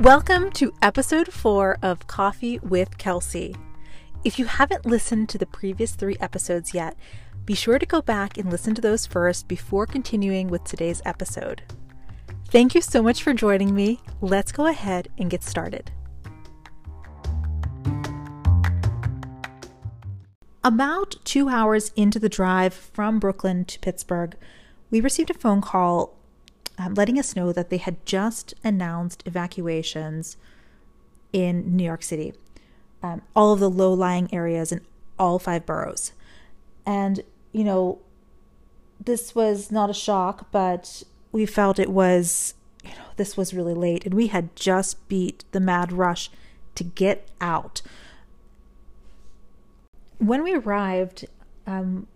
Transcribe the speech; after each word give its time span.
Welcome 0.00 0.50
to 0.52 0.74
episode 0.82 1.32
four 1.32 1.78
of 1.80 2.06
Coffee 2.06 2.58
with 2.58 2.98
Kelsey. 2.98 3.56
If 4.24 4.38
you 4.38 4.44
haven't 4.44 4.84
listened 4.84 5.30
to 5.30 5.38
the 5.38 5.46
previous 5.46 5.94
three 5.94 6.18
episodes 6.20 6.74
yet, 6.74 6.98
be 7.46 7.54
sure 7.54 7.78
to 7.78 7.86
go 7.86 8.02
back 8.02 8.36
and 8.36 8.50
listen 8.50 8.74
to 8.74 8.82
those 8.82 9.06
first 9.06 9.48
before 9.48 9.86
continuing 9.86 10.48
with 10.48 10.64
today's 10.64 11.00
episode. 11.06 11.62
Thank 12.48 12.74
you 12.74 12.82
so 12.82 13.02
much 13.02 13.22
for 13.22 13.32
joining 13.32 13.74
me. 13.74 14.02
Let's 14.20 14.52
go 14.52 14.66
ahead 14.66 15.08
and 15.16 15.30
get 15.30 15.42
started. 15.42 15.90
About 20.62 21.16
two 21.24 21.48
hours 21.48 21.90
into 21.96 22.18
the 22.18 22.28
drive 22.28 22.74
from 22.74 23.18
Brooklyn 23.18 23.64
to 23.64 23.78
Pittsburgh, 23.78 24.36
we 24.90 25.00
received 25.00 25.30
a 25.30 25.34
phone 25.34 25.62
call 25.62 26.18
um, 26.78 26.94
letting 26.94 27.18
us 27.18 27.34
know 27.34 27.52
that 27.52 27.70
they 27.70 27.78
had 27.78 28.04
just 28.04 28.54
announced 28.62 29.22
evacuations 29.26 30.36
in 31.32 31.76
New 31.76 31.84
York 31.84 32.02
City, 32.02 32.34
um, 33.02 33.22
all 33.34 33.52
of 33.52 33.60
the 33.60 33.70
low 33.70 33.92
lying 33.92 34.32
areas 34.32 34.72
in 34.72 34.80
all 35.18 35.38
five 35.38 35.64
boroughs. 35.64 36.12
And, 36.84 37.22
you 37.52 37.64
know, 37.64 37.98
this 39.02 39.34
was 39.34 39.70
not 39.70 39.90
a 39.90 39.94
shock, 39.94 40.50
but 40.50 41.02
we 41.32 41.46
felt 41.46 41.78
it 41.78 41.90
was, 41.90 42.54
you 42.84 42.90
know, 42.90 43.06
this 43.16 43.36
was 43.36 43.54
really 43.54 43.74
late. 43.74 44.04
And 44.04 44.14
we 44.14 44.28
had 44.28 44.54
just 44.54 45.08
beat 45.08 45.44
the 45.52 45.60
mad 45.60 45.92
rush 45.92 46.30
to 46.74 46.84
get 46.84 47.28
out. 47.40 47.82
When 50.18 50.42
we 50.42 50.54
arrived, 50.54 51.26
um, 51.66 52.06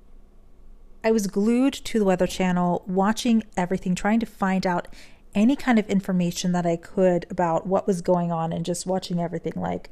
I 1.03 1.11
was 1.13 1.27
glued 1.27 1.73
to 1.73 1.99
the 1.99 2.05
Weather 2.05 2.27
Channel, 2.27 2.85
watching 2.87 3.43
everything, 3.57 3.95
trying 3.95 4.21
to 4.21 4.27
find 4.27 4.67
out 4.67 4.89
any 5.35 5.57
kind 5.57 5.79
of 5.79 5.89
information 5.89 6.53
that 6.53 6.67
I 6.67 6.77
could 6.77 7.27
about 7.31 7.67
what 7.67 7.87
was 7.87 8.03
going 8.03 8.33
on 8.33 8.53
and 8.53 8.65
just 8.65 8.87
watching 8.87 9.21
everything. 9.21 9.55
Like, 9.57 9.91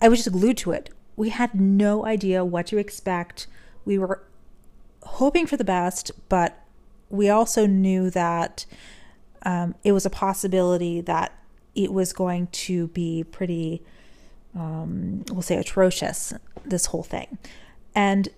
I 0.00 0.08
was 0.08 0.22
just 0.22 0.32
glued 0.32 0.58
to 0.58 0.72
it. 0.72 0.90
We 1.16 1.30
had 1.30 1.54
no 1.54 2.04
idea 2.04 2.44
what 2.44 2.66
to 2.68 2.78
expect. 2.78 3.46
We 3.84 3.98
were 3.98 4.22
hoping 5.02 5.46
for 5.46 5.56
the 5.56 5.64
best, 5.64 6.10
but 6.28 6.62
we 7.08 7.28
also 7.30 7.66
knew 7.66 8.10
that 8.10 8.66
um, 9.42 9.74
it 9.84 9.92
was 9.92 10.04
a 10.04 10.10
possibility 10.10 11.00
that 11.00 11.32
it 11.74 11.92
was 11.92 12.12
going 12.12 12.48
to 12.48 12.88
be 12.88 13.24
pretty, 13.24 13.82
um, 14.54 15.24
we'll 15.30 15.42
say, 15.42 15.56
atrocious, 15.56 16.34
this 16.64 16.86
whole 16.86 17.02
thing. 17.02 17.38
And 17.94 18.28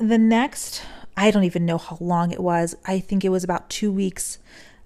the 0.00 0.18
next, 0.18 0.82
I 1.16 1.30
don't 1.30 1.44
even 1.44 1.66
know 1.66 1.78
how 1.78 1.98
long 2.00 2.32
it 2.32 2.40
was. 2.40 2.74
I 2.86 3.00
think 3.00 3.24
it 3.24 3.28
was 3.28 3.44
about 3.44 3.68
two 3.68 3.92
weeks. 3.92 4.38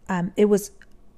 Um, 0.09 0.33
it 0.37 0.47
was 0.47 0.73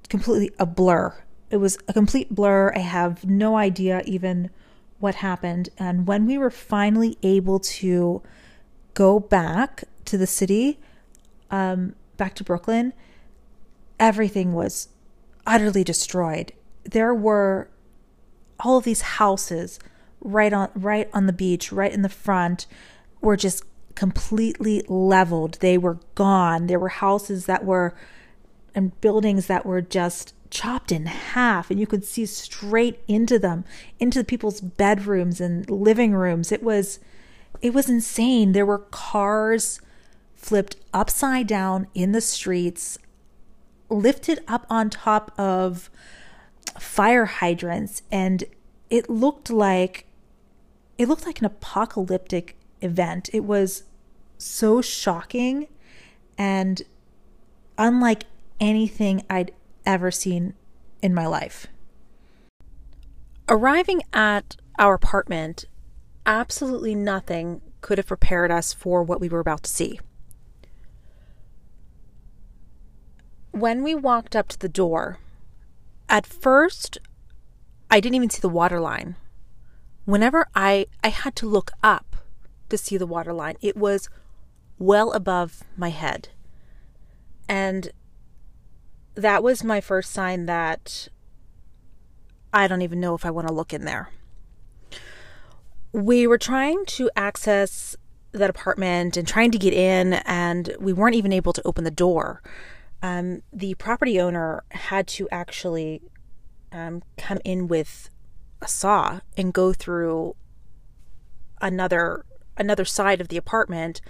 completely 0.08 0.52
a 0.58 0.66
blur. 0.66 1.16
It 1.50 1.56
was 1.56 1.78
a 1.88 1.92
complete 1.92 2.34
blur. 2.34 2.72
I 2.74 2.80
have 2.80 3.24
no 3.24 3.56
idea 3.56 4.02
even 4.04 4.50
what 4.98 5.16
happened. 5.16 5.70
And 5.78 6.06
when 6.06 6.26
we 6.26 6.36
were 6.36 6.50
finally 6.50 7.16
able 7.22 7.58
to 7.60 8.22
go 8.94 9.18
back 9.18 9.84
to 10.04 10.18
the 10.18 10.26
city, 10.26 10.78
um, 11.50 11.94
back 12.16 12.34
to 12.34 12.44
Brooklyn, 12.44 12.92
everything 13.98 14.52
was 14.52 14.88
utterly 15.46 15.84
destroyed. 15.84 16.52
There 16.84 17.14
were 17.14 17.68
all 18.60 18.78
of 18.78 18.84
these 18.84 19.02
houses 19.02 19.78
right 20.20 20.52
on 20.52 20.70
right 20.74 21.08
on 21.12 21.26
the 21.26 21.32
beach, 21.32 21.72
right 21.72 21.92
in 21.92 22.02
the 22.02 22.08
front, 22.08 22.66
were 23.20 23.36
just 23.36 23.64
completely 23.96 24.84
leveled. 24.86 25.58
They 25.60 25.76
were 25.76 25.98
gone. 26.14 26.68
There 26.68 26.78
were 26.78 26.88
houses 26.88 27.46
that 27.46 27.64
were 27.64 27.94
and 28.74 28.98
buildings 29.00 29.46
that 29.46 29.66
were 29.66 29.80
just 29.80 30.34
chopped 30.50 30.92
in 30.92 31.06
half 31.06 31.70
and 31.70 31.80
you 31.80 31.86
could 31.86 32.04
see 32.04 32.26
straight 32.26 33.00
into 33.08 33.38
them, 33.38 33.64
into 33.98 34.18
the 34.20 34.24
people's 34.24 34.60
bedrooms 34.60 35.40
and 35.40 35.68
living 35.68 36.12
rooms. 36.12 36.52
It 36.52 36.62
was 36.62 37.00
it 37.62 37.72
was 37.74 37.88
insane. 37.88 38.52
There 38.52 38.66
were 38.66 38.78
cars 38.78 39.80
flipped 40.34 40.76
upside 40.92 41.46
down 41.46 41.88
in 41.94 42.12
the 42.12 42.20
streets, 42.20 42.98
lifted 43.88 44.40
up 44.46 44.66
on 44.68 44.90
top 44.90 45.32
of 45.38 45.90
fire 46.78 47.24
hydrants 47.24 48.02
and 48.12 48.44
it 48.90 49.08
looked 49.08 49.50
like 49.50 50.06
it 50.98 51.08
looked 51.08 51.26
like 51.26 51.40
an 51.40 51.46
apocalyptic 51.46 52.55
event. 52.80 53.28
It 53.32 53.44
was 53.44 53.84
so 54.38 54.80
shocking 54.80 55.68
and 56.36 56.82
unlike 57.78 58.24
anything 58.60 59.22
I'd 59.28 59.52
ever 59.84 60.10
seen 60.10 60.54
in 61.02 61.14
my 61.14 61.26
life. 61.26 61.66
Arriving 63.48 64.02
at 64.12 64.56
our 64.78 64.94
apartment, 64.94 65.64
absolutely 66.24 66.94
nothing 66.94 67.60
could 67.80 67.98
have 67.98 68.06
prepared 68.06 68.50
us 68.50 68.72
for 68.72 69.02
what 69.02 69.20
we 69.20 69.28
were 69.28 69.40
about 69.40 69.62
to 69.62 69.70
see. 69.70 70.00
When 73.52 73.82
we 73.82 73.94
walked 73.94 74.36
up 74.36 74.48
to 74.48 74.58
the 74.58 74.68
door, 74.68 75.18
at 76.08 76.26
first, 76.26 76.98
I 77.90 78.00
didn't 78.00 78.16
even 78.16 78.30
see 78.30 78.40
the 78.40 78.48
water 78.48 78.80
line. 78.80 79.16
Whenever 80.04 80.46
I, 80.54 80.86
I 81.02 81.08
had 81.08 81.34
to 81.36 81.46
look 81.46 81.70
up 81.82 82.05
to 82.68 82.78
see 82.78 82.96
the 82.96 83.06
water 83.06 83.32
line, 83.32 83.56
it 83.60 83.76
was 83.76 84.08
well 84.78 85.12
above 85.12 85.62
my 85.76 85.90
head. 85.90 86.28
And 87.48 87.90
that 89.14 89.42
was 89.42 89.64
my 89.64 89.80
first 89.80 90.12
sign 90.12 90.46
that 90.46 91.08
I 92.52 92.68
don't 92.68 92.82
even 92.82 93.00
know 93.00 93.14
if 93.14 93.24
I 93.24 93.30
want 93.30 93.48
to 93.48 93.54
look 93.54 93.72
in 93.72 93.84
there. 93.84 94.10
We 95.92 96.26
were 96.26 96.38
trying 96.38 96.84
to 96.86 97.10
access 97.16 97.96
that 98.32 98.50
apartment 98.50 99.16
and 99.16 99.26
trying 99.26 99.50
to 99.52 99.58
get 99.58 99.72
in, 99.72 100.14
and 100.24 100.76
we 100.78 100.92
weren't 100.92 101.14
even 101.14 101.32
able 101.32 101.54
to 101.54 101.62
open 101.64 101.84
the 101.84 101.90
door. 101.90 102.42
Um, 103.02 103.42
the 103.52 103.74
property 103.74 104.20
owner 104.20 104.64
had 104.72 105.06
to 105.08 105.28
actually 105.30 106.02
um, 106.72 107.02
come 107.16 107.38
in 107.44 107.66
with 107.68 108.10
a 108.60 108.68
saw 108.68 109.20
and 109.36 109.52
go 109.54 109.72
through 109.72 110.36
another 111.60 112.25
another 112.56 112.84
side 112.84 113.20
of 113.20 113.28
the 113.28 113.36
apartment 113.36 114.00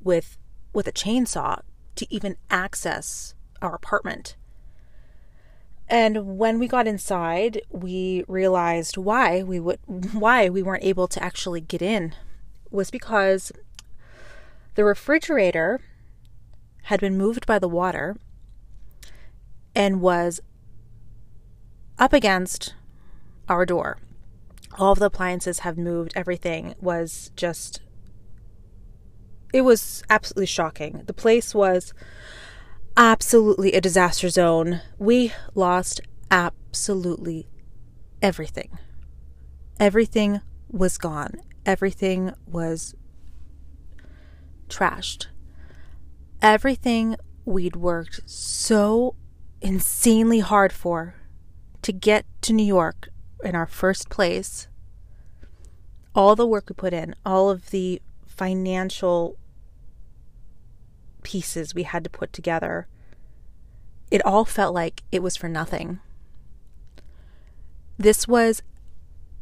with 0.00 0.36
with 0.72 0.86
a 0.86 0.92
chainsaw 0.92 1.60
to 1.96 2.06
even 2.12 2.36
access 2.50 3.34
our 3.60 3.74
apartment. 3.74 4.36
And 5.88 6.38
when 6.38 6.58
we 6.58 6.68
got 6.68 6.86
inside, 6.86 7.60
we 7.70 8.24
realized 8.26 8.96
why 8.96 9.42
we 9.42 9.60
would 9.60 9.78
why 10.12 10.48
we 10.48 10.62
weren't 10.62 10.84
able 10.84 11.08
to 11.08 11.22
actually 11.22 11.60
get 11.60 11.82
in 11.82 12.14
was 12.70 12.90
because 12.90 13.52
the 14.74 14.84
refrigerator 14.84 15.80
had 16.84 17.00
been 17.00 17.18
moved 17.18 17.46
by 17.46 17.58
the 17.58 17.68
water 17.68 18.16
and 19.74 20.00
was 20.00 20.40
up 21.98 22.12
against 22.12 22.74
our 23.48 23.66
door. 23.66 23.98
All 24.78 24.92
of 24.92 24.98
the 24.98 25.06
appliances 25.06 25.60
have 25.60 25.76
moved, 25.76 26.12
everything 26.16 26.74
was 26.80 27.30
just 27.36 27.80
it 29.52 29.62
was 29.62 30.02
absolutely 30.08 30.46
shocking. 30.46 31.02
The 31.06 31.12
place 31.12 31.54
was 31.54 31.92
absolutely 32.96 33.72
a 33.72 33.80
disaster 33.80 34.28
zone. 34.28 34.80
We 34.98 35.32
lost 35.54 36.00
absolutely 36.30 37.48
everything. 38.20 38.78
Everything 39.78 40.40
was 40.70 40.96
gone. 40.98 41.34
Everything 41.66 42.32
was 42.46 42.94
trashed. 44.68 45.26
Everything 46.40 47.16
we'd 47.44 47.76
worked 47.76 48.20
so 48.28 49.14
insanely 49.60 50.40
hard 50.40 50.72
for 50.72 51.14
to 51.82 51.92
get 51.92 52.24
to 52.42 52.52
New 52.52 52.64
York 52.64 53.08
in 53.44 53.54
our 53.54 53.66
first 53.66 54.08
place, 54.08 54.68
all 56.14 56.36
the 56.36 56.46
work 56.46 56.68
we 56.68 56.74
put 56.74 56.92
in, 56.92 57.14
all 57.24 57.50
of 57.50 57.70
the 57.70 58.00
financial 58.26 59.36
pieces 61.32 61.74
we 61.74 61.84
had 61.84 62.04
to 62.04 62.10
put 62.10 62.30
together, 62.30 62.86
it 64.10 64.24
all 64.26 64.44
felt 64.44 64.74
like 64.74 65.02
it 65.10 65.22
was 65.22 65.34
for 65.34 65.48
nothing. 65.48 65.98
This 67.96 68.28
was 68.28 68.62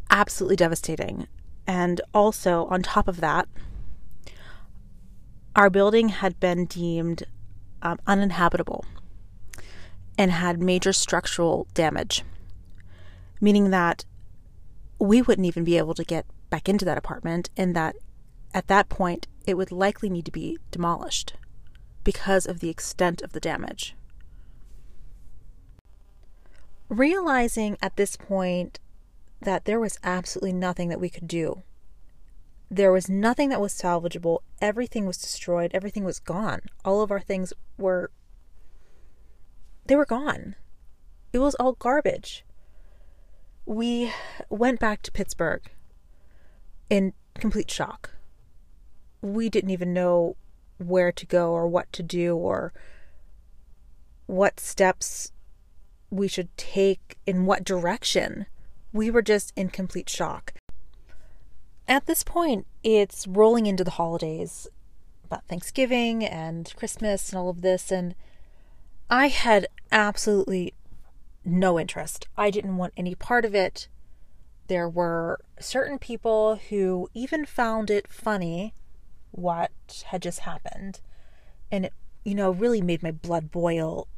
absolutely 0.09 0.55
devastating. 0.55 1.27
And 1.67 2.01
also, 2.15 2.67
on 2.67 2.83
top 2.83 3.09
of 3.09 3.21
that, 3.21 3.49
our 5.57 5.69
building 5.69 6.11
had 6.11 6.39
been 6.39 6.67
deemed 6.67 7.25
um, 7.83 7.99
uninhabitable 8.07 8.85
and 10.17 10.31
had 10.31 10.63
major 10.63 10.93
structural 10.93 11.67
damage, 11.75 12.23
meaning 13.41 13.71
that 13.71 14.05
we 15.01 15.23
wouldn't 15.23 15.47
even 15.47 15.65
be 15.65 15.77
able 15.77 15.95
to 15.95 16.05
get 16.05 16.25
back 16.51 16.69
into 16.69 16.85
that 16.85 16.99
apartment, 16.99 17.51
and 17.57 17.75
that 17.75 17.97
at 18.55 18.69
that 18.69 18.89
point 18.89 19.27
it 19.45 19.57
would 19.57 19.73
likely 19.73 20.09
need 20.09 20.25
to 20.27 20.31
be 20.31 20.57
demolished 20.71 21.35
because 22.05 22.47
of 22.47 22.61
the 22.61 22.71
extent 22.71 23.23
of 23.23 23.33
the 23.33 23.41
damage. 23.41 23.95
realizing 26.91 27.79
at 27.81 27.97
this 27.97 28.17
point 28.17 28.79
that 29.41 29.65
there 29.65 29.81
was 29.81 29.99
absolutely 30.05 30.53
nothing 30.53 30.91
that 30.91 31.01
we 31.01 31.09
could 31.09 31.29
do. 31.29 31.63
There 32.71 32.93
was 32.93 33.09
nothing 33.09 33.49
that 33.49 33.61
was 33.61 33.73
salvageable. 33.73 34.41
Everything 34.61 35.07
was 35.07 35.17
destroyed. 35.17 35.71
Everything 35.73 36.05
was 36.05 36.21
gone. 36.21 36.63
All 36.85 37.01
of 37.01 37.11
our 37.11 37.21
things 37.21 37.53
were. 37.79 38.11
They 39.87 39.97
were 39.97 40.05
gone. 40.05 40.57
It 41.33 41.39
was 41.39 41.55
all 41.55 41.73
garbage. 41.73 42.45
We 43.65 44.13
went 44.51 44.79
back 44.79 45.03
to 45.03 45.13
Pittsburgh 45.13 45.63
in 46.91 47.13
complete 47.35 47.71
shock. 47.71 48.11
We 49.23 49.49
didn't 49.49 49.71
even 49.71 49.93
know 49.93 50.37
where 50.81 51.13
to 51.13 51.27
go 51.27 51.53
or 51.53 51.69
what 51.69 51.93
to 51.93 52.03
do 52.03 52.37
or 52.37 52.73
what 54.27 54.61
steps 54.61 55.33
we 56.11 56.29
should 56.29 56.57
take 56.57 57.19
in 57.27 57.47
what 57.47 57.65
direction. 57.65 58.47
We 58.93 59.11
were 59.11 59.23
just 59.23 59.53
in 59.57 59.71
complete 59.71 60.09
shock. 60.09 60.55
At 61.87 62.07
this 62.07 62.23
point, 62.23 62.67
it's 62.83 63.27
rolling 63.27 63.67
into 63.67 63.85
the 63.85 63.93
holidays 63.93 64.69
about 65.25 65.47
Thanksgiving 65.47 66.25
and 66.25 66.73
Christmas 66.77 67.31
and 67.31 67.39
all 67.39 67.49
of 67.49 67.63
this, 67.63 67.91
and 67.91 68.15
I 69.09 69.29
had 69.29 69.67
absolutely 69.93 70.75
no 71.45 71.79
interest. 71.79 72.27
I 72.37 72.51
didn't 72.51 72.77
want 72.77 72.93
any 72.97 73.15
part 73.15 73.45
of 73.45 73.55
it. 73.55 73.89
There 74.67 74.89
were 74.89 75.41
certain 75.59 75.99
people 75.99 76.61
who 76.69 77.09
even 77.15 77.45
found 77.45 77.91
it 77.91 78.07
funny 78.09 78.75
what 79.31 80.05
had 80.07 80.23
just 80.23 80.41
happened. 80.41 81.01
And 81.71 81.87
it, 81.87 81.93
you 82.25 82.35
know, 82.35 82.51
really 82.51 82.83
made 82.83 83.03
my 83.03 83.11
blood 83.11 83.51
boil. 83.51 84.09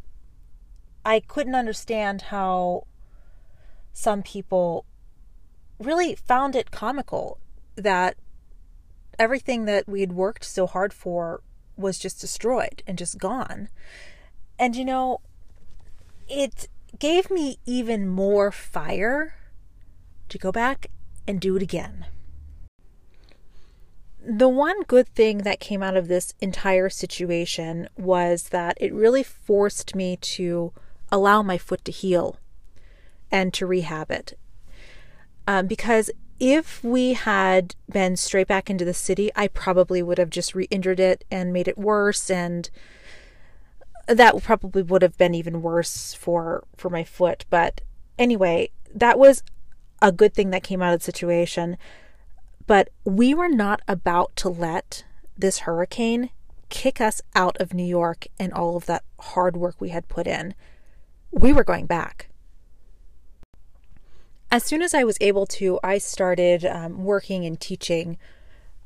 I 1.04 1.20
couldn't 1.20 1.54
understand 1.54 2.22
how 2.22 2.86
some 3.92 4.22
people 4.22 4.84
really 5.78 6.14
found 6.14 6.56
it 6.56 6.70
comical 6.70 7.38
that 7.76 8.16
everything 9.18 9.64
that 9.66 9.88
we 9.88 10.00
had 10.00 10.12
worked 10.12 10.44
so 10.44 10.66
hard 10.66 10.92
for 10.92 11.42
was 11.76 11.98
just 11.98 12.20
destroyed 12.20 12.82
and 12.86 12.98
just 12.98 13.18
gone. 13.18 13.68
And 14.58 14.76
you 14.76 14.84
know, 14.84 15.20
it 16.28 16.68
gave 16.98 17.30
me 17.30 17.58
even 17.66 18.08
more 18.08 18.50
fire 18.52 19.34
to 20.28 20.38
go 20.38 20.52
back 20.52 20.86
and 21.26 21.40
do 21.40 21.56
it 21.56 21.62
again. 21.62 22.06
The 24.24 24.48
one 24.48 24.82
good 24.84 25.08
thing 25.08 25.38
that 25.38 25.58
came 25.58 25.82
out 25.82 25.96
of 25.96 26.06
this 26.06 26.34
entire 26.40 26.88
situation 26.88 27.88
was 27.96 28.50
that 28.50 28.78
it 28.80 28.94
really 28.94 29.24
forced 29.24 29.96
me 29.96 30.16
to 30.16 30.72
allow 31.10 31.42
my 31.42 31.58
foot 31.58 31.84
to 31.86 31.92
heal 31.92 32.38
and 33.32 33.52
to 33.54 33.66
rehab 33.66 34.10
it. 34.10 34.38
Um, 35.48 35.66
because 35.66 36.10
if 36.38 36.82
we 36.84 37.14
had 37.14 37.74
been 37.90 38.16
straight 38.16 38.46
back 38.46 38.70
into 38.70 38.84
the 38.84 38.94
city, 38.94 39.30
I 39.34 39.48
probably 39.48 40.02
would 40.02 40.18
have 40.18 40.30
just 40.30 40.54
re 40.54 40.66
injured 40.70 41.00
it 41.00 41.24
and 41.30 41.52
made 41.52 41.68
it 41.68 41.78
worse. 41.78 42.30
And 42.30 42.70
that 44.06 44.40
probably 44.42 44.82
would 44.82 45.02
have 45.02 45.16
been 45.16 45.34
even 45.34 45.62
worse 45.62 46.14
for, 46.14 46.64
for 46.76 46.90
my 46.90 47.04
foot. 47.04 47.44
But 47.50 47.80
anyway, 48.18 48.70
that 48.94 49.18
was 49.18 49.42
a 50.00 50.12
good 50.12 50.34
thing 50.34 50.50
that 50.50 50.64
came 50.64 50.82
out 50.82 50.94
of 50.94 51.00
the 51.00 51.04
situation. 51.04 51.76
But 52.66 52.90
we 53.04 53.34
were 53.34 53.48
not 53.48 53.82
about 53.88 54.34
to 54.36 54.48
let 54.48 55.04
this 55.36 55.60
hurricane 55.60 56.30
kick 56.68 57.00
us 57.00 57.20
out 57.34 57.60
of 57.60 57.74
New 57.74 57.84
York 57.84 58.26
and 58.38 58.52
all 58.52 58.76
of 58.76 58.86
that 58.86 59.04
hard 59.20 59.56
work 59.56 59.80
we 59.80 59.90
had 59.90 60.08
put 60.08 60.26
in. 60.26 60.54
We 61.30 61.52
were 61.52 61.64
going 61.64 61.86
back 61.86 62.28
as 64.52 64.62
soon 64.62 64.82
as 64.82 64.92
I 64.92 65.02
was 65.02 65.16
able 65.22 65.46
to, 65.46 65.80
I 65.82 65.96
started 65.96 66.66
um, 66.66 67.04
working 67.04 67.46
and 67.46 67.58
teaching 67.58 68.18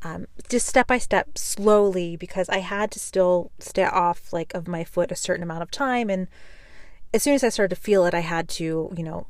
um, 0.03 0.29
just 0.49 0.69
step 0.69 0.87
by 0.87 0.99
step, 0.99 1.37
slowly, 1.37 2.17
because 2.17 2.49
I 2.49 2.59
had 2.59 2.93
to 2.93 3.01
still 3.01 3.51
stay 3.59 3.85
off 3.85 4.33
like 4.33 4.55
of 4.55 4.69
my 4.69 4.85
foot 4.85 5.11
a 5.11 5.17
certain 5.17 5.43
amount 5.43 5.63
of 5.65 5.73
time. 5.73 6.09
And 6.09 6.29
as 7.13 7.25
soon 7.25 7.35
as 7.35 7.43
I 7.43 7.49
started 7.49 7.75
to 7.75 7.83
feel 7.83 8.07
it, 8.07 8.15
I 8.15 8.21
had 8.21 8.49
to, 8.51 8.95
you 8.97 9.03
know, 9.03 9.27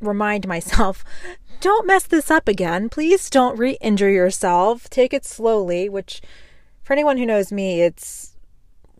remind 0.00 0.46
myself, 0.46 1.04
don't 1.60 1.86
mess 1.86 2.04
this 2.04 2.30
up 2.30 2.48
again. 2.48 2.88
Please 2.88 3.30
don't 3.30 3.58
re-injure 3.58 4.10
yourself. 4.10 4.88
Take 4.90 5.12
it 5.12 5.24
slowly. 5.24 5.88
Which, 5.88 6.20
for 6.82 6.92
anyone 6.92 7.18
who 7.18 7.26
knows 7.26 7.52
me, 7.52 7.82
it's 7.82 8.36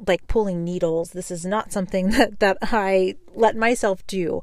like 0.07 0.27
pulling 0.27 0.65
needles. 0.65 1.11
This 1.11 1.31
is 1.31 1.45
not 1.45 1.73
something 1.73 2.11
that 2.11 2.41
that 2.41 2.59
I 2.63 3.17
let 3.35 3.57
myself 3.57 4.07
do. 4.07 4.43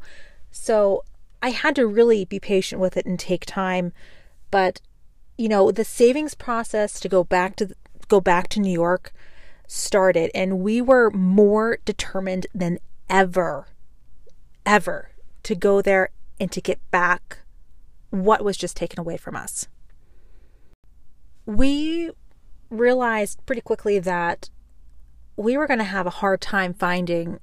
So 0.51 1.03
I 1.41 1.49
had 1.49 1.75
to 1.75 1.87
really 1.87 2.25
be 2.25 2.39
patient 2.39 2.79
with 2.79 2.95
it 2.97 3.05
and 3.05 3.19
take 3.19 3.45
time. 3.45 3.91
But, 4.51 4.79
you 5.37 5.49
know, 5.49 5.71
the 5.71 5.83
savings 5.83 6.35
process 6.35 6.99
to 6.99 7.09
go 7.09 7.23
back 7.23 7.55
to 7.57 7.75
go 8.07 8.21
back 8.21 8.47
to 8.49 8.59
New 8.59 8.71
York 8.71 9.13
started 9.67 10.29
and 10.35 10.59
we 10.59 10.81
were 10.81 11.09
more 11.11 11.79
determined 11.85 12.45
than 12.53 12.77
ever 13.09 13.67
ever 14.65 15.09
to 15.41 15.55
go 15.55 15.81
there 15.81 16.09
and 16.43 16.51
to 16.51 16.59
get 16.59 16.79
back 16.91 17.39
what 18.09 18.43
was 18.43 18.57
just 18.57 18.75
taken 18.75 18.99
away 18.99 19.15
from 19.15 19.33
us. 19.33 19.69
We 21.45 22.11
realized 22.69 23.39
pretty 23.45 23.61
quickly 23.61 23.97
that 23.99 24.49
we 25.37 25.55
were 25.55 25.67
going 25.67 25.79
to 25.79 25.85
have 25.85 26.05
a 26.05 26.19
hard 26.21 26.41
time 26.41 26.73
finding 26.73 27.39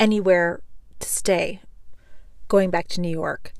anywhere 0.00 0.62
to 0.98 1.06
stay 1.06 1.60
going 2.48 2.70
back 2.70 2.88
to 2.88 3.02
New 3.02 3.10
York. 3.10 3.52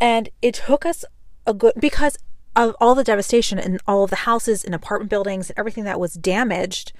And 0.00 0.28
it 0.40 0.54
took 0.54 0.86
us 0.86 1.04
a 1.44 1.52
good 1.52 1.72
because 1.76 2.16
of 2.54 2.76
all 2.80 2.94
the 2.94 3.02
devastation 3.02 3.58
and 3.58 3.80
all 3.84 4.04
of 4.04 4.10
the 4.10 4.24
houses 4.30 4.62
and 4.62 4.76
apartment 4.76 5.10
buildings 5.10 5.50
and 5.50 5.58
everything 5.58 5.82
that 5.84 5.98
was 5.98 6.14
damaged, 6.14 6.92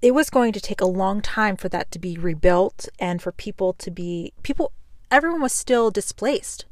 it 0.00 0.14
was 0.14 0.30
going 0.30 0.52
to 0.52 0.60
take 0.60 0.80
a 0.80 0.86
long 0.86 1.20
time 1.20 1.56
for 1.56 1.68
that 1.70 1.90
to 1.90 1.98
be 1.98 2.16
rebuilt 2.16 2.88
and 3.00 3.20
for 3.20 3.32
people 3.32 3.72
to 3.72 3.90
be 3.90 4.32
people 4.44 4.72
everyone 5.10 5.42
was 5.42 5.52
still 5.52 5.90
displaced. 5.90 6.64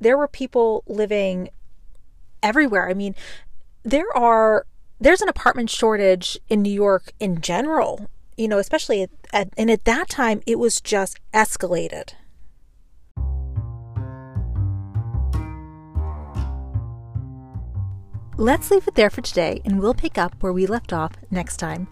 There 0.00 0.16
were 0.16 0.28
people 0.28 0.84
living 0.86 1.50
everywhere. 2.42 2.88
I 2.88 2.94
mean, 2.94 3.14
there 3.82 4.14
are 4.16 4.66
there's 5.00 5.20
an 5.20 5.28
apartment 5.28 5.68
shortage 5.68 6.38
in 6.48 6.62
New 6.62 6.72
York 6.72 7.12
in 7.20 7.40
general, 7.40 8.08
you 8.36 8.48
know, 8.48 8.58
especially 8.58 9.02
at, 9.02 9.10
at 9.32 9.48
and 9.56 9.70
at 9.70 9.84
that 9.84 10.08
time 10.08 10.42
it 10.46 10.58
was 10.58 10.80
just 10.80 11.18
escalated. 11.32 12.12
Let's 18.38 18.70
leave 18.70 18.86
it 18.86 18.96
there 18.96 19.08
for 19.08 19.22
today, 19.22 19.62
and 19.64 19.80
we'll 19.80 19.94
pick 19.94 20.18
up 20.18 20.34
where 20.40 20.52
we 20.52 20.66
left 20.66 20.92
off 20.92 21.12
next 21.30 21.56
time. 21.56 21.88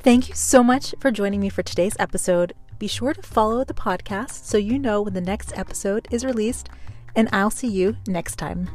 Thank 0.00 0.28
you 0.28 0.34
so 0.34 0.64
much 0.64 0.92
for 0.98 1.12
joining 1.12 1.38
me 1.38 1.48
for 1.50 1.62
today's 1.62 1.94
episode. 2.00 2.52
Be 2.78 2.86
sure 2.86 3.12
to 3.12 3.22
follow 3.22 3.64
the 3.64 3.74
podcast 3.74 4.44
so 4.44 4.56
you 4.56 4.78
know 4.78 5.02
when 5.02 5.14
the 5.14 5.20
next 5.20 5.56
episode 5.58 6.06
is 6.10 6.24
released, 6.24 6.68
and 7.16 7.28
I'll 7.32 7.50
see 7.50 7.68
you 7.68 7.96
next 8.06 8.36
time. 8.36 8.68